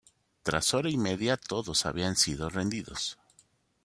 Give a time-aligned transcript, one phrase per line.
[0.41, 3.19] Tras hora y media todos habían sido rendidos.